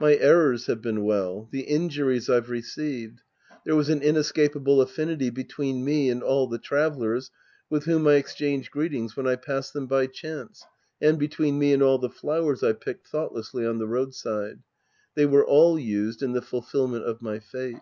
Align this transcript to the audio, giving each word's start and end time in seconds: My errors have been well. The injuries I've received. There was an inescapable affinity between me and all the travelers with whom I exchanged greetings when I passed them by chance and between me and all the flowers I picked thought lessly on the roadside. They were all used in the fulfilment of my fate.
My 0.00 0.14
errors 0.16 0.64
have 0.68 0.80
been 0.80 1.04
well. 1.04 1.48
The 1.52 1.64
injuries 1.64 2.30
I've 2.30 2.48
received. 2.48 3.20
There 3.66 3.76
was 3.76 3.90
an 3.90 4.00
inescapable 4.00 4.80
affinity 4.80 5.28
between 5.28 5.84
me 5.84 6.08
and 6.08 6.22
all 6.22 6.46
the 6.46 6.56
travelers 6.56 7.30
with 7.68 7.84
whom 7.84 8.08
I 8.08 8.14
exchanged 8.14 8.70
greetings 8.70 9.18
when 9.18 9.26
I 9.26 9.36
passed 9.36 9.74
them 9.74 9.86
by 9.86 10.06
chance 10.06 10.64
and 10.98 11.18
between 11.18 11.58
me 11.58 11.74
and 11.74 11.82
all 11.82 11.98
the 11.98 12.08
flowers 12.08 12.62
I 12.62 12.72
picked 12.72 13.08
thought 13.08 13.34
lessly 13.34 13.68
on 13.68 13.76
the 13.78 13.86
roadside. 13.86 14.60
They 15.14 15.26
were 15.26 15.44
all 15.44 15.78
used 15.78 16.22
in 16.22 16.32
the 16.32 16.40
fulfilment 16.40 17.04
of 17.04 17.20
my 17.20 17.38
fate. 17.38 17.76